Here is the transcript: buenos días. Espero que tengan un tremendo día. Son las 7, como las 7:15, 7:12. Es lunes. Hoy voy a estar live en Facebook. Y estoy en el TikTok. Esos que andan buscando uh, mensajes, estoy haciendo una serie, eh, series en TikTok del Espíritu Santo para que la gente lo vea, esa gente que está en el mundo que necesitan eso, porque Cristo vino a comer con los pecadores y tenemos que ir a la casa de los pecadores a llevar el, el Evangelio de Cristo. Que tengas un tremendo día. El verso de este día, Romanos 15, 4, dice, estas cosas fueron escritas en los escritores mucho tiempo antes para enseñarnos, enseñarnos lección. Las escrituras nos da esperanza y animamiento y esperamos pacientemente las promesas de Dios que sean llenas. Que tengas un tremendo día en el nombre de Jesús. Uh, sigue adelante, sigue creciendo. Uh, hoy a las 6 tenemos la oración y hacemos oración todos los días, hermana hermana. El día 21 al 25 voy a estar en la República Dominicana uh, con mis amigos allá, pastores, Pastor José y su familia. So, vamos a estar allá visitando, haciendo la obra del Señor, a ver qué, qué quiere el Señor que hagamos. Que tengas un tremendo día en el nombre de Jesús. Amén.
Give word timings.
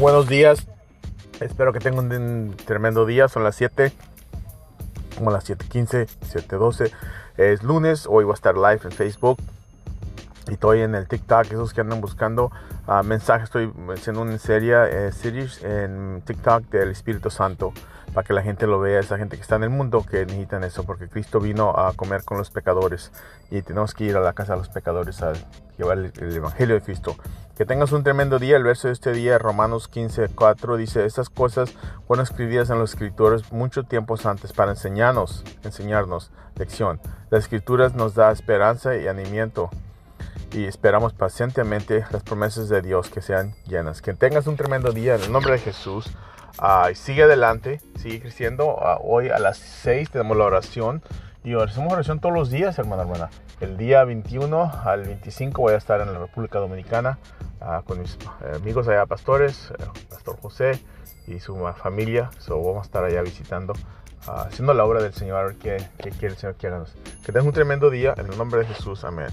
buenos 0.00 0.26
días. 0.26 0.66
Espero 1.40 1.74
que 1.74 1.78
tengan 1.78 2.10
un 2.10 2.56
tremendo 2.64 3.04
día. 3.04 3.28
Son 3.28 3.44
las 3.44 3.54
7, 3.56 3.92
como 5.16 5.30
las 5.30 5.44
7:15, 5.44 6.08
7:12. 6.22 6.90
Es 7.36 7.62
lunes. 7.62 8.06
Hoy 8.08 8.24
voy 8.24 8.32
a 8.32 8.34
estar 8.34 8.56
live 8.56 8.80
en 8.84 8.92
Facebook. 8.92 9.38
Y 10.48 10.54
estoy 10.54 10.80
en 10.80 10.94
el 10.94 11.06
TikTok. 11.06 11.44
Esos 11.46 11.74
que 11.74 11.82
andan 11.82 12.00
buscando 12.00 12.50
uh, 12.88 13.04
mensajes, 13.04 13.44
estoy 13.44 13.70
haciendo 13.92 14.22
una 14.22 14.38
serie, 14.38 14.74
eh, 14.90 15.12
series 15.12 15.62
en 15.62 16.22
TikTok 16.24 16.64
del 16.70 16.90
Espíritu 16.90 17.30
Santo 17.30 17.72
para 18.14 18.26
que 18.26 18.32
la 18.32 18.42
gente 18.42 18.66
lo 18.66 18.80
vea, 18.80 18.98
esa 18.98 19.18
gente 19.18 19.36
que 19.36 19.42
está 19.42 19.54
en 19.54 19.62
el 19.62 19.70
mundo 19.70 20.04
que 20.04 20.26
necesitan 20.26 20.64
eso, 20.64 20.82
porque 20.82 21.08
Cristo 21.08 21.38
vino 21.38 21.70
a 21.78 21.92
comer 21.92 22.24
con 22.24 22.38
los 22.38 22.50
pecadores 22.50 23.12
y 23.52 23.62
tenemos 23.62 23.94
que 23.94 24.02
ir 24.02 24.16
a 24.16 24.20
la 24.20 24.32
casa 24.32 24.54
de 24.54 24.58
los 24.58 24.68
pecadores 24.68 25.22
a 25.22 25.32
llevar 25.78 25.98
el, 25.98 26.12
el 26.20 26.36
Evangelio 26.36 26.74
de 26.74 26.80
Cristo. 26.80 27.14
Que 27.60 27.66
tengas 27.66 27.92
un 27.92 28.02
tremendo 28.02 28.38
día. 28.38 28.56
El 28.56 28.62
verso 28.62 28.88
de 28.88 28.94
este 28.94 29.12
día, 29.12 29.36
Romanos 29.36 29.86
15, 29.88 30.30
4, 30.34 30.78
dice, 30.78 31.04
estas 31.04 31.28
cosas 31.28 31.74
fueron 32.06 32.24
escritas 32.24 32.70
en 32.70 32.78
los 32.78 32.92
escritores 32.92 33.52
mucho 33.52 33.82
tiempo 33.82 34.16
antes 34.24 34.54
para 34.54 34.70
enseñarnos, 34.70 35.44
enseñarnos 35.62 36.30
lección. 36.56 37.02
Las 37.28 37.44
escrituras 37.44 37.94
nos 37.94 38.14
da 38.14 38.32
esperanza 38.32 38.96
y 38.96 39.08
animamiento 39.08 39.68
y 40.52 40.64
esperamos 40.64 41.12
pacientemente 41.12 42.06
las 42.10 42.22
promesas 42.22 42.70
de 42.70 42.80
Dios 42.80 43.10
que 43.10 43.20
sean 43.20 43.54
llenas. 43.66 44.00
Que 44.00 44.14
tengas 44.14 44.46
un 44.46 44.56
tremendo 44.56 44.92
día 44.92 45.16
en 45.16 45.24
el 45.24 45.30
nombre 45.30 45.52
de 45.52 45.58
Jesús. 45.58 46.06
Uh, 46.58 46.94
sigue 46.94 47.24
adelante, 47.24 47.82
sigue 47.98 48.22
creciendo. 48.22 48.68
Uh, 48.68 49.02
hoy 49.02 49.28
a 49.28 49.38
las 49.38 49.58
6 49.58 50.08
tenemos 50.08 50.34
la 50.34 50.44
oración 50.44 51.02
y 51.44 51.52
hacemos 51.54 51.92
oración 51.92 52.20
todos 52.20 52.34
los 52.34 52.50
días, 52.50 52.78
hermana 52.78 53.02
hermana. 53.02 53.28
El 53.60 53.76
día 53.76 54.02
21 54.04 54.72
al 54.82 55.02
25 55.02 55.60
voy 55.60 55.74
a 55.74 55.76
estar 55.76 56.00
en 56.00 56.10
la 56.14 56.18
República 56.18 56.58
Dominicana 56.58 57.18
uh, 57.60 57.82
con 57.84 58.00
mis 58.00 58.18
amigos 58.54 58.88
allá, 58.88 59.06
pastores, 59.06 59.72
Pastor 60.08 60.38
José 60.40 60.80
y 61.26 61.40
su 61.40 61.56
familia. 61.76 62.30
So, 62.38 62.58
vamos 62.58 62.82
a 62.82 62.86
estar 62.86 63.04
allá 63.04 63.22
visitando, 63.22 63.74
haciendo 64.26 64.74
la 64.74 64.84
obra 64.84 65.02
del 65.02 65.12
Señor, 65.12 65.38
a 65.38 65.44
ver 65.44 65.56
qué, 65.56 65.76
qué 65.98 66.10
quiere 66.10 66.34
el 66.34 66.36
Señor 66.36 66.56
que 66.56 66.66
hagamos. 66.66 66.94
Que 67.24 67.32
tengas 67.32 67.44
un 67.44 67.52
tremendo 67.52 67.90
día 67.90 68.14
en 68.16 68.26
el 68.26 68.36
nombre 68.36 68.60
de 68.60 68.66
Jesús. 68.66 69.04
Amén. 69.04 69.28